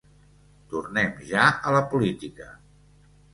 Tornem 0.71 1.11
ja 1.33 1.43
a 1.69 1.75
la 1.77 1.83
política. 1.93 2.49